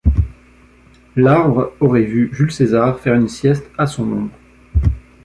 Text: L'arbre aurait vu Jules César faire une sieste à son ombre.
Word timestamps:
L'arbre 1.15 1.73
aurait 1.79 2.01
vu 2.01 2.31
Jules 2.33 2.51
César 2.51 2.99
faire 2.99 3.13
une 3.13 3.27
sieste 3.29 3.69
à 3.77 3.85
son 3.85 4.11
ombre. 4.11 4.31